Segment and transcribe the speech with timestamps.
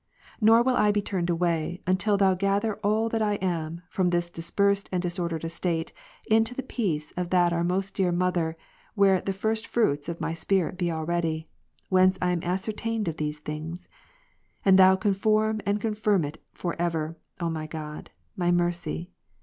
[0.41, 4.31] Nor will I be turned away, until Thou gather all that I am, from this
[4.31, 5.93] dispersed * and disordered estate,
[6.25, 8.57] into the peace of that our most dear mother,
[8.95, 11.49] where ilie first fruits of my spirit ^ be already,
[11.89, 13.87] (whence I am ascertained of these things,)
[14.65, 19.11] and Thou conform and confirm it for ever, O my God, my Mercy.